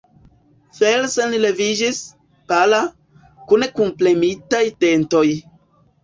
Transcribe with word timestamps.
Felsen 0.77 1.33
leviĝis, 1.41 1.99
pala, 2.51 2.79
kun 3.51 3.65
kunpremitaj 3.75 4.63
dentoj. 4.85 5.23